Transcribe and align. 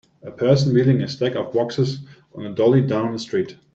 A 0.23 0.31
person 0.31 0.73
wheeling 0.73 1.03
a 1.03 1.07
stack 1.07 1.35
of 1.35 1.53
boxes 1.53 1.99
on 2.33 2.47
a 2.47 2.51
dolly 2.55 2.81
down 2.81 3.13
a 3.13 3.19
street. 3.19 3.55